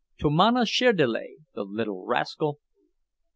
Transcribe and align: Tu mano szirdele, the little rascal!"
Tu 0.17 0.31
mano 0.31 0.63
szirdele, 0.65 1.27
the 1.53 1.61
little 1.61 2.07
rascal!" 2.07 2.57